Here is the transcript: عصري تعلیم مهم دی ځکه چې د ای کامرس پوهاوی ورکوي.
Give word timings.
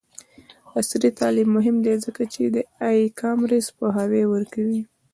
عصري 0.77 1.09
تعلیم 1.19 1.49
مهم 1.57 1.75
دی 1.85 1.93
ځکه 2.05 2.23
چې 2.33 2.41
د 2.55 2.57
ای 2.87 2.99
کامرس 3.19 3.65
پوهاوی 3.77 4.23
ورکوي. 4.33 4.81